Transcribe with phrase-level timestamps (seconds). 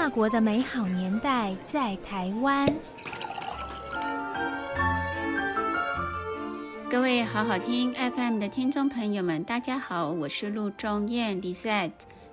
[0.00, 2.66] 法国的美好年代在台湾。
[6.88, 11.90] 各位好好听 FM 的听众朋友们，大家好，我是陆仲燕 Lizette，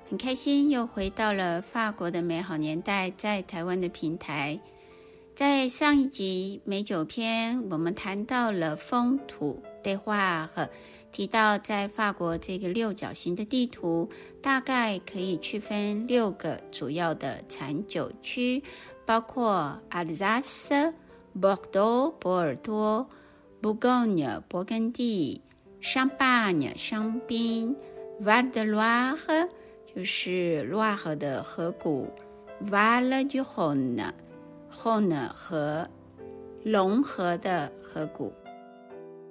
[0.09, 4.57] 很开心又回到了法国的美好年代在台湾的平台。
[5.35, 9.61] 在上一集美酒篇，我们谈到了风土
[9.93, 10.69] 的话和。
[11.09, 14.07] 提到，在法国这个六角形的地图，
[14.39, 18.61] 大概可以区分六个主要的产酒区，
[19.03, 20.93] 包括阿尔萨斯、
[21.41, 23.09] 波多、波尔多、
[23.61, 25.41] 布贡尼、勃艮第、
[25.81, 27.75] 香巴尼、香槟、
[28.19, 29.49] 瓦德鲁瓦河，
[29.95, 32.07] 就是鲁瓦河的河谷，
[32.69, 34.13] 瓦勒居洪呢，
[34.69, 35.89] 后呢和
[36.63, 38.31] 隆河的河谷。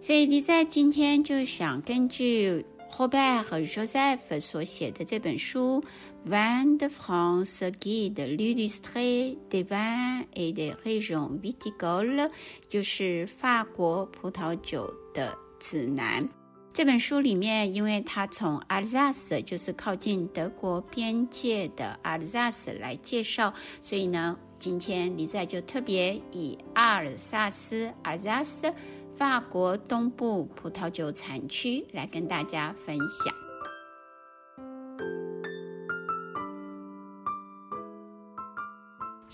[0.06, 5.82] 所以，你在今天就想根据 Robert 和 Joseph 所写的这本书
[6.30, 12.28] 《Vin de France Guide illustré des vins et des régions viticoles》，
[12.68, 16.28] 就是法国葡萄酒的指南。
[16.72, 28.72] 这本书里面，因为它从阿尔萨斯，就是靠近德国边界的阿尔萨斯来介绍，所以呢，今天你在就特别以阿尔萨斯、阿尔萨斯。
[29.16, 33.45] 法国东部葡萄酒产区来跟大家分享。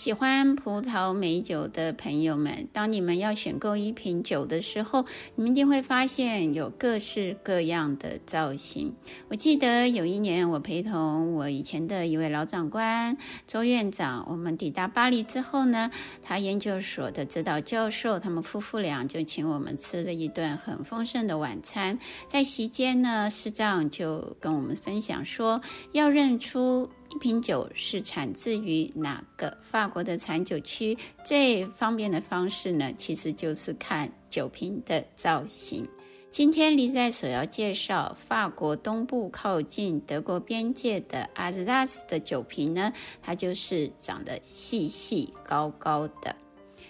[0.02, 5.04] 喜欢葡萄美酒的朋友们，当你们要选购一瓶酒的时候，
[5.36, 8.92] 你们一定会发现有各式各样的造型。
[9.28, 15.88] 我记得有一年，我陪同我以前的一位老长官周院长，我们抵达巴黎之后呢，
[16.20, 21.96] 他研究所的指导教授他们夫妇俩就请我们吃了一顿很丰盛的晚餐。
[22.26, 25.60] 在席间呢，师长就跟我们分享说，
[25.92, 26.90] 要认出。
[27.14, 30.96] 一瓶酒是产自于哪个法国的产酒区？
[31.22, 35.86] 最方便的方式呢，其实就是看酒瓶的造型。
[36.30, 42.90] 今天李在所要介绍法国东部靠近德国边界的阿兹拉斯的酒瓶呢，
[43.20, 46.34] 它就是长得细细高高的，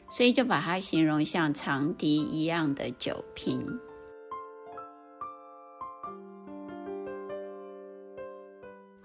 [0.09, 3.67] 所以就把它形容像长笛一样的酒瓶。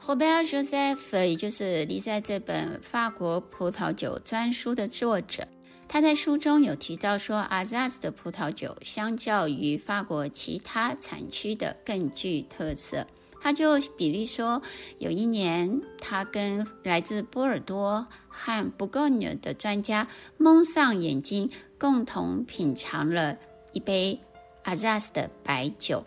[0.08, 5.46] Robert Joseph，也就是《离塞》这本法国葡萄酒专书的作者，
[5.86, 13.06] 他在书中有提到说，阿尔萨斯的葡萄酒相较于法国其他产区的更具特色。
[13.42, 14.62] 他就比例说，
[14.98, 20.08] 有一年他跟来自波尔多和布贡尼的专家
[20.38, 23.38] 蒙上眼睛，共同品尝了
[23.74, 24.18] 一杯
[24.64, 26.06] 阿尔萨斯的白酒。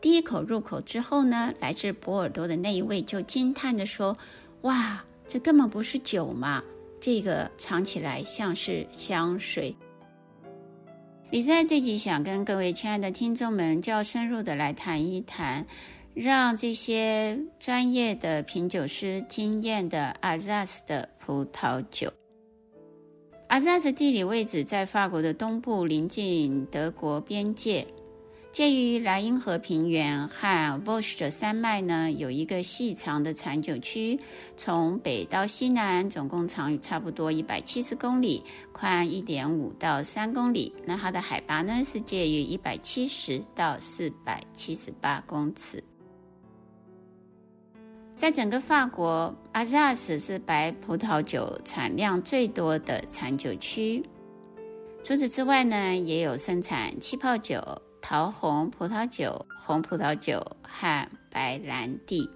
[0.00, 4.16] 第一口入口之后呢，来自波尔多的那一位就惊叹地说
[4.62, 6.62] ：“哇，这根本不是酒嘛，
[7.00, 9.74] 这个尝起来像是香水。”
[11.30, 15.66] 李在这集想跟各位亲爱的听众们较深入的来谈一谈，
[16.14, 22.12] 让这些专业的品酒师惊艳的阿尔萨斯的葡萄酒。
[23.48, 27.86] 阿尔萨斯地理位置在法国的东部，临近德国边界。
[28.56, 34.18] 介于莱茵河平原和 v o s h 的山脉呢，有一个细长的产酒区，
[34.56, 40.72] 从北到西南，总共长差不多一百七十公里，宽一点五到三公里。
[40.86, 45.84] 那它的海拔呢，是介于一百七十到四百七十八公尺。
[48.16, 54.02] 在整个法国，阿尔萨斯是白葡萄酒产量最多的产酒区。
[55.04, 57.60] 除此之外呢，也有生产气泡酒。
[58.08, 62.30] 桃红葡萄酒、红葡萄酒和白兰地。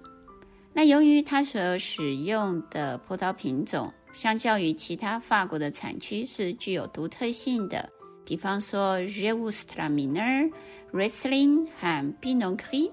[0.73, 7.89] 那由于它所使用的葡萄品种，相较于其他法国的产区是具有独特性的，
[8.25, 10.51] 比方说 Gewürztraminer、
[10.91, 12.91] Riesling 和 Pinot Gris，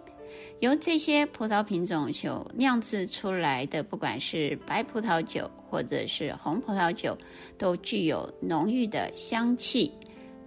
[0.60, 7.18] 由这些葡萄品种所酿制出来的，不管是白葡萄酒或者是红葡萄酒，
[7.58, 9.92] 都具有浓郁的香气。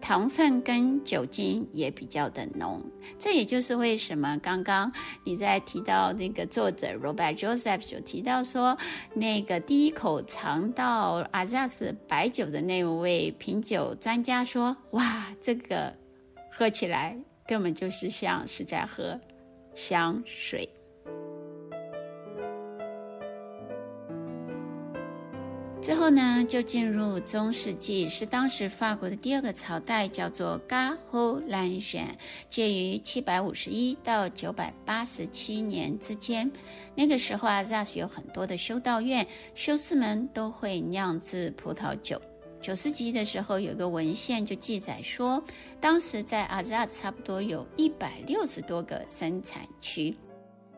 [0.02, 2.84] 糖分跟酒精也比较的浓，
[3.18, 4.92] 这也就是为什么刚刚
[5.24, 8.78] 你在提到那个作者 Robert Joseph 就提到说，
[9.14, 15.96] 那个第一口尝到阿尔萨斯白酒的那位品酒专家说：“哇，这个
[16.52, 17.16] 喝起来
[17.46, 19.20] 根本就是像是在喝
[19.76, 20.68] 香水。”
[25.82, 32.14] 之后呢，就进入中世纪，是当时法国的第二个朝代，叫做 g a h o Lancienne，
[32.48, 36.50] 介于七百五十一到九百八十七年之间。
[36.94, 39.26] 那个时候啊，Alsace 有很多的修道院，
[39.56, 42.22] 修士们都会酿制葡萄酒。
[42.62, 45.44] 九世纪的时候，有个文献就记载说，
[45.80, 50.16] 当时在 Alsace 差不多有一百六十多个生产区。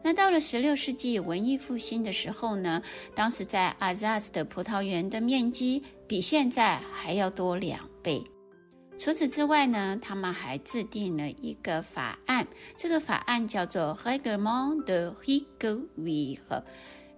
[0.04, 2.82] 那到了十六世纪文艺复兴的时候呢，
[3.16, 8.22] 当时在阿萨斯的葡萄园的面积比现在还要多两倍。
[8.96, 12.46] 除此之外呢，他们还制定了一个法案，
[12.76, 16.64] 这个法案叫做 r e g l e m e n t de Riquewire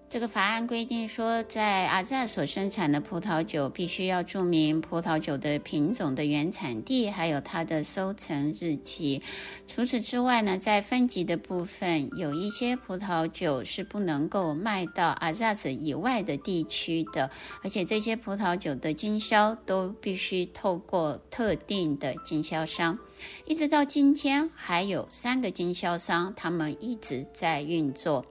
[0.08, 9.22] 这个法案规定说，在阿萨所生产的葡萄酒必须要注明葡萄酒的品种的原产地，还有它的收成日期。
[9.68, 17.30] 除此之外呢，在分级的部分，有一些葡萄酒是不能够卖到阿萨以外的地区的，
[17.62, 22.98] 而且这些葡萄酒的经销都必须透过特定的经销商。
[23.46, 28.26] 一直到今天，还有三个经销商，他们一直在运作。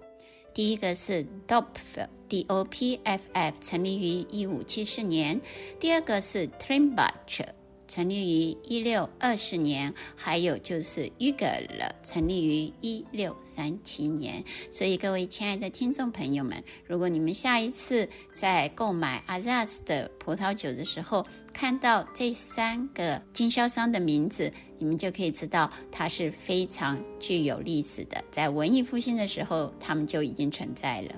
[0.54, 5.40] 第一个是 Dopf，D O P F F，成立于一五七四年；
[5.80, 7.44] 第二个是 Trimbach，
[7.86, 11.66] 成立于一六二四年；还有就是 Ugel
[12.02, 14.42] 成立于一六三七年。
[14.70, 28.22] 所以，各位亲爱的听众朋友们，如果你们下一次在购买 Alsace 的葡萄酒的时候，看到这三个经销商的名字，你们就可以知道它是非常具有历史的。
[28.30, 31.14] 在文艺复兴的时候，他们就已经存在了。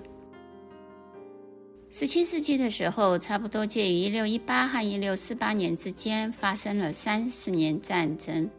[1.91, 8.51] 十七世纪的时候，差不多介于一六一八和一六四八年之间，发生了三十年战争。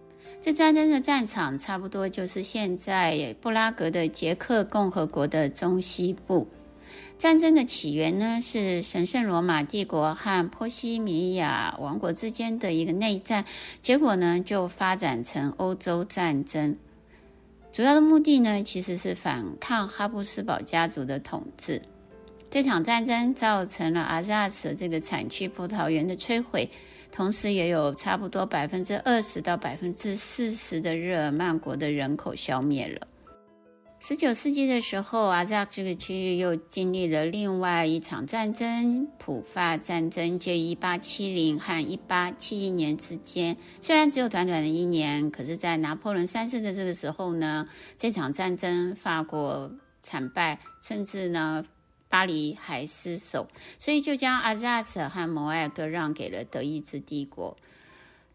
[0.42, 6.48] 这战争的战场差不多就是现在布拉格的捷克共和国的中西部。
[7.18, 13.44] 战争的起源呢，是神圣罗马帝国和波西米亚王国之间的一个内战，
[13.82, 16.76] 结果呢就发展成欧洲战争。
[17.72, 21.82] 主要的目的呢，其实是反抗哈布斯堡家族的统治。
[22.50, 26.70] 这场战争造成了阿萨斯这个产区葡萄园的摧毁，
[27.12, 33.08] 同时也有差不多百分之二十到百分之四十的日耳曼国的人口消灭了。
[34.00, 43.58] 十九世纪的时候，阿萨这个区域又经历了另外一场战争——普法战争，介于一八七零和一八七一年之间。
[43.82, 47.68] 虽然只有短短的一年，可是，在拿破仑三世的这个时候呢，
[47.98, 49.72] 这场战争法国
[50.04, 51.66] 惨败，甚至呢，
[52.10, 57.58] 巴黎还失守，所以就将阿萨斯和摩艾割让给了德意志帝国。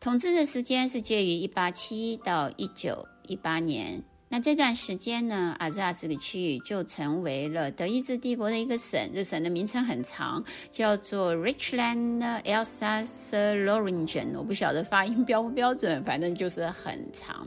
[0.01, 4.03] 统治的时间是介于一八七一到一九一八年。
[4.29, 8.99] 那这段时间呢，阿萨这个区域就成为了德意志帝国的一个省。
[9.15, 14.39] 这省的名称很长，叫做 Richland Elsass-Loringen。
[14.39, 17.47] 我不晓得发音标不标准，反正就是很长。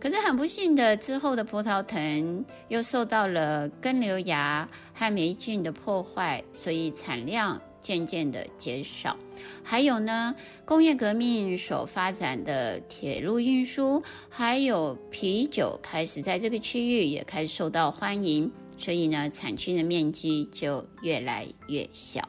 [0.00, 9.14] 可是很不幸的，之后的葡萄藤又受到了根瘤芽和霉菌的破坏，所以产量渐渐的减少，
[9.62, 22.26] 还有呢，工业革命所发展的铁路运输，还有啤酒开始在这个区域也开始受到欢迎，所以呢，产区的面积就越来越小。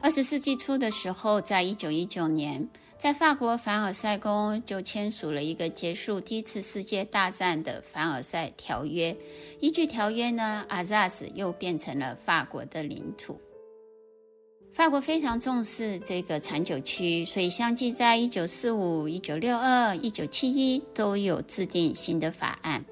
[0.00, 2.68] 二十世纪初的时候，在一九一九年，
[2.98, 9.16] 在法国凡尔赛宫就签署了一个结束第一次世界大战的凡尔赛条约。
[9.60, 13.40] 依据条约呢，阿萨斯又变成了法国的领土。
[14.72, 22.84] 法国非常重视这个产酒区，所以相继在一九四五、一九六二、一九七一都有制定新的法案。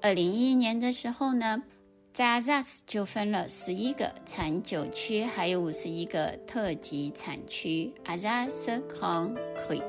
[0.00, 1.64] 二零一一年的时候呢，
[2.12, 7.90] 在阿萨斯就分了十一个产酒区，还有五十一个特级产区。
[8.04, 9.82] 阿萨斯康可以。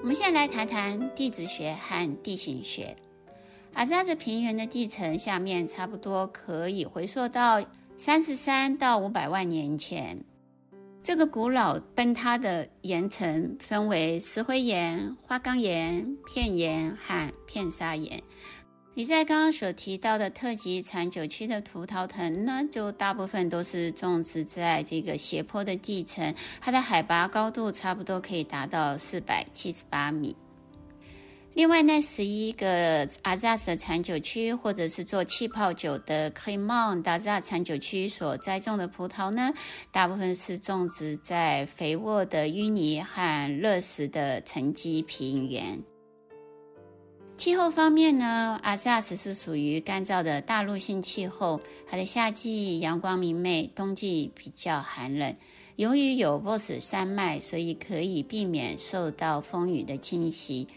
[0.00, 2.96] 我们现在来谈谈地质学和地形学。
[3.74, 7.62] 阿萨斯平原的地层下面差不多可以回溯到
[7.98, 10.24] 三十三到五百万年前。
[11.06, 18.20] 这个古老崩塌的岩层分为石灰岩、花岗岩、片岩和片砂岩。
[18.94, 30.34] 你在刚刚所提到的特级产酒区的葡萄藤呢，就大部分都是种植在这个斜坡的地层，它的海拔高度差不多可以达到四百七十八米。
[31.56, 39.54] 另外，那十一个阿萨斯的产酒区，或者是做气泡酒的 Crémant d'Alsace 产酒区所栽种的葡萄呢，
[39.90, 45.82] 大部分是种植在肥沃的淤泥和礫石的沉积平原。
[47.38, 55.34] 气候方面呢，阿扎斯是属于干燥的大陆性气候，它的夏季阳光明媚，冬季比较寒冷。
[55.76, 60.68] 由于有沃斯山脉，所以可以避免受到风雨的侵袭。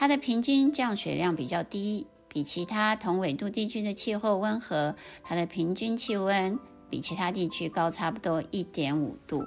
[0.00, 4.96] 它的平均降水量比较低，比其他同纬度地区的气候温和。
[5.22, 9.44] 它的平均气温比其他地区高差不多一点五度。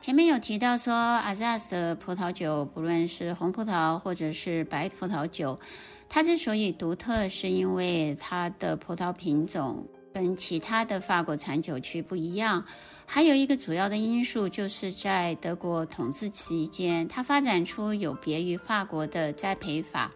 [0.00, 5.60] 前面有提到说，阿扎斯的葡萄酒，不论是红葡萄或者是白葡萄酒，
[6.08, 12.64] 它之所以独特，是因为它的葡萄品种跟其他的法国产酒区不一样。
[13.04, 20.10] 还有一个主要的因素，就是在德国统治期间，它发展出有别于法国的栽培法。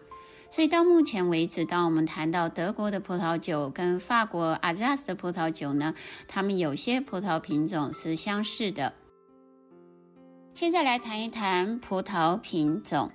[0.49, 5.93] 所以到目前为止，当我们谈到德国的葡萄酒跟法国阿扎斯的葡萄酒呢，
[6.27, 8.93] 它们有些葡萄品种是相似的。
[10.55, 13.11] 现在来谈一谈葡萄品种，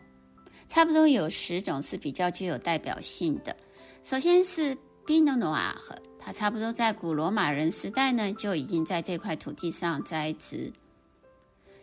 [0.68, 3.56] 差不多有十种是比较具有代表性的。
[4.02, 5.74] 首先是 Pinot Noir，
[6.26, 10.72] 它差不多在古罗马人时代呢就已经在这块土地上栽植，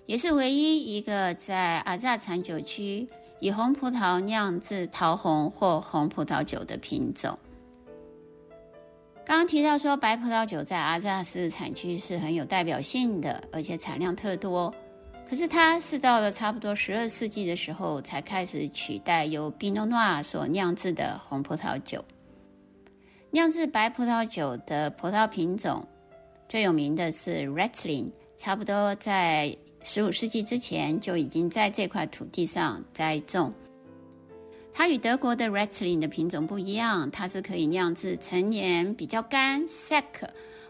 [0.05, 3.07] 也是唯一一个在阿扎产酒区
[3.39, 7.39] 以红葡萄酿制桃红或红葡萄酒的品种。
[9.25, 14.75] 刚刚提到说，白葡萄酒在阿扎斯产区是很有代表性的，而且产量特多。
[15.25, 22.03] 可是它是到了差不多十二世纪的时候，才开始取代由 Pinot Noir 所酿制的红葡萄酒。
[23.33, 25.83] 酿制白葡萄酒的葡萄品种
[26.47, 33.51] 最有名的是 Riesling，差不多在十五世纪之前就已经在这块土地上栽种。
[34.71, 40.03] 它与德国的 Riesling 的品种不一样，它是可以酿制陈年比较干 （sec）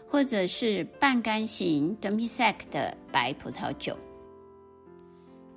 [0.08, 3.94] 或者是半干型 （demi-sec） 的白葡萄酒。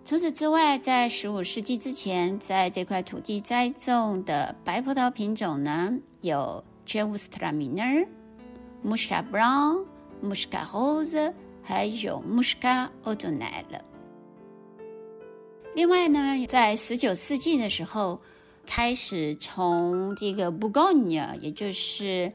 [0.03, 8.07] 除此之外，在十五世纪之前，在这块土地栽种的白葡萄品种呢，有 Gewürztraminer、
[8.83, 9.85] Muscat Blanc、
[10.23, 13.81] Muscat Rose，还有 Mushka Ordonnel。
[15.75, 18.19] 另外呢，在十九世纪的时候，
[18.65, 22.31] 开始从这个 Bourgogne，也就是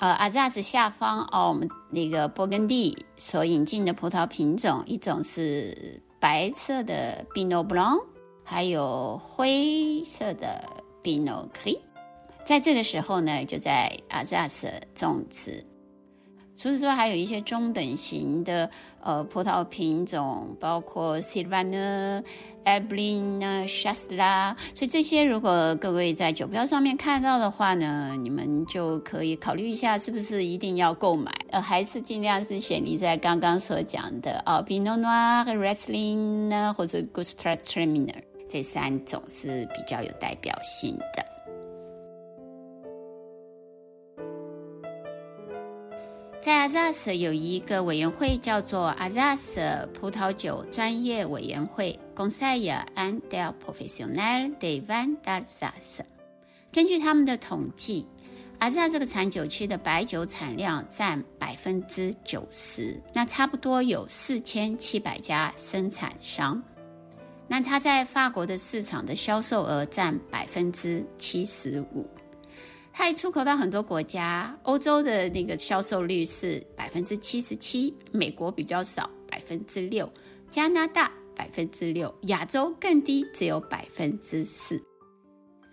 [0.00, 6.02] 呃阿扎斯下方哦，我们那个勃艮第所引进的葡萄品种，一种是。
[6.22, 8.00] 白色的 Pinot Blanc，
[8.44, 10.64] 还有灰色的
[11.02, 11.76] b i n o Cri
[12.44, 15.64] 在这个时候呢，就在阿扎斯种植。
[16.54, 18.70] 除此之外，还有一些中等型的
[19.00, 21.74] 呃葡萄品种，包括 s i l v a n
[22.64, 24.54] a e b l i n a、s h a s t a。
[24.74, 31.32] 所以这些，如果各位在酒标上面看到的话呢，你们就可以考虑一下，是不是一定要购买？
[31.50, 41.31] 呃，还是尽量是选你在刚刚所讲的啊，Pinot Noir、Riesling 呢，或者 Gewürztraminer 这三种是比较有代表性的。
[46.42, 56.00] 在阿扎斯有一个委员会，叫做阿扎斯葡萄酒专业委员会 （Conseil Interprofessionnel des Vins d'Alsace）。
[56.72, 58.08] 根据他们的统计，
[58.58, 66.60] 阿扎这个产酒区的白酒产量占百分之九十，那差不多有四千七百家生产商。
[67.46, 72.04] 那它在法国的市场的销售额占百分之七十五。
[72.92, 80.10] 它也出口到很多国家，欧洲的那个销售率是百分之七十七，美国比较少，百分之六，
[80.48, 84.91] 加拿大百分之六，亚洲更低，只有百分之四。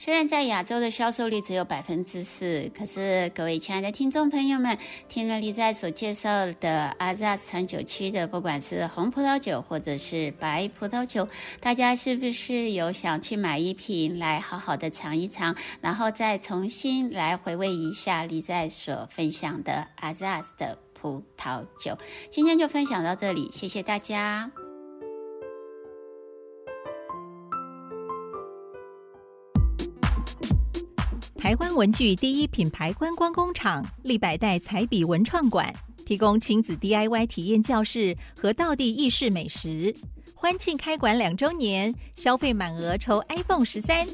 [0.02, 4.78] 虽然在亚洲的销售率只有百分之四，可是各位亲爱的听众朋友们，
[5.10, 11.28] 听了李在所介绍的阿扎斯产酒区的，不管是红葡萄酒或者是白葡萄酒，
[11.60, 21.98] 大家是不是有想去买一瓶来好好的尝一尝，然后再重新来回味一下李在所分享的阿扎斯的葡萄酒？
[22.32, 24.50] 今天就分享到这里，谢谢大家。
[31.50, 35.74] 台湾文具第一品牌观光工厂立百代彩笔文创馆
[36.06, 39.92] 提供亲子 DIY 体验教室和道地意式美食。
[40.36, 44.08] 欢庆开馆两周年，消费满额抽 iPhone 十三。